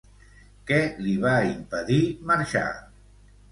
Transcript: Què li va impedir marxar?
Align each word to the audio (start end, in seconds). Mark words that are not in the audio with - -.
Què 0.71 0.79
li 1.09 1.13
va 1.27 1.35
impedir 1.51 2.01
marxar? 2.33 2.67